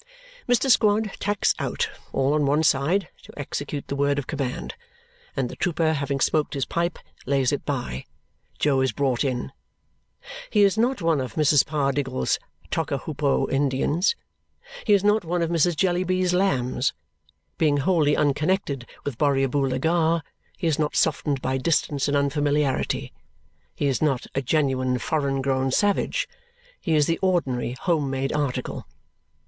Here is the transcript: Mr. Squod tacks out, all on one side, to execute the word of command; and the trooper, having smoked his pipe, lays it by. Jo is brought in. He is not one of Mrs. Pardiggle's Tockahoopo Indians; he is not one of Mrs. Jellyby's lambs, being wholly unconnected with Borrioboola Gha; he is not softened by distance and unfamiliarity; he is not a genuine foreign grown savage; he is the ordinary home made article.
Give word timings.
Mr. 0.49 0.67
Squod 0.67 1.11
tacks 1.19 1.53
out, 1.59 1.87
all 2.11 2.33
on 2.33 2.43
one 2.47 2.63
side, 2.63 3.07
to 3.21 3.31
execute 3.37 3.85
the 3.87 3.95
word 3.95 4.17
of 4.17 4.25
command; 4.25 4.73
and 5.37 5.47
the 5.47 5.55
trooper, 5.55 5.93
having 5.93 6.19
smoked 6.19 6.55
his 6.55 6.65
pipe, 6.65 6.97
lays 7.27 7.51
it 7.51 7.63
by. 7.65 8.05
Jo 8.57 8.81
is 8.81 8.93
brought 8.93 9.23
in. 9.23 9.51
He 10.49 10.63
is 10.63 10.75
not 10.75 11.03
one 11.03 11.21
of 11.21 11.35
Mrs. 11.35 11.63
Pardiggle's 11.67 12.39
Tockahoopo 12.71 13.47
Indians; 13.51 14.15
he 14.87 14.93
is 14.93 15.03
not 15.03 15.23
one 15.23 15.43
of 15.43 15.51
Mrs. 15.51 15.75
Jellyby's 15.75 16.33
lambs, 16.33 16.93
being 17.59 17.77
wholly 17.77 18.15
unconnected 18.17 18.87
with 19.03 19.19
Borrioboola 19.19 19.77
Gha; 19.79 20.23
he 20.57 20.65
is 20.65 20.79
not 20.79 20.95
softened 20.95 21.43
by 21.43 21.59
distance 21.59 22.07
and 22.07 22.17
unfamiliarity; 22.17 23.13
he 23.75 23.85
is 23.85 24.01
not 24.01 24.25
a 24.33 24.41
genuine 24.41 24.97
foreign 24.97 25.43
grown 25.43 25.69
savage; 25.69 26.27
he 26.79 26.95
is 26.95 27.05
the 27.05 27.19
ordinary 27.19 27.73
home 27.81 28.09
made 28.09 28.33
article. 28.33 28.87